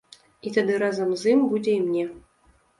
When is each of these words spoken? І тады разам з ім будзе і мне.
І 0.47 0.53
тады 0.55 0.79
разам 0.85 1.13
з 1.25 1.37
ім 1.37 1.45
будзе 1.53 1.71
і 1.77 1.85
мне. 1.87 2.05